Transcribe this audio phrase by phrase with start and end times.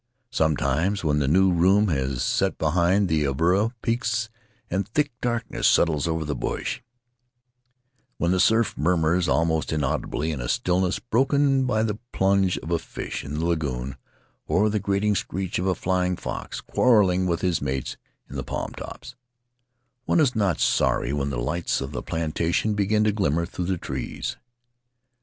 [0.31, 4.31] Sometimes, when the new moon has set behind the Avarua peaks
[4.67, 6.81] and thick darkness settles over the bush—
[8.17, 12.79] when the surf murmurs almost inaudibly in a stillness broken by the plunge of a
[12.79, 13.95] fish in the lagoon,
[14.47, 17.95] or the grating screech of a flying fox, quarreling with his mates
[18.27, 19.15] in the palm tops—
[20.05, 23.77] one is not sorry when the lights of the plantation begin to glimmer through the
[23.77, 24.35] trees.